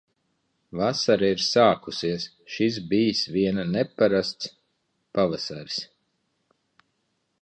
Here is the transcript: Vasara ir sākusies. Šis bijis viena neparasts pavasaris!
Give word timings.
Vasara 0.77 1.27
ir 1.33 1.43
sākusies. 1.47 2.25
Šis 2.55 2.79
bijis 2.93 3.21
viena 3.35 3.67
neparasts 3.75 4.51
pavasaris! 5.19 5.79